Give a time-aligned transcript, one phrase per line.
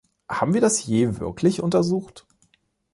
[0.27, 2.25] Haben wir das je wirklich untersucht?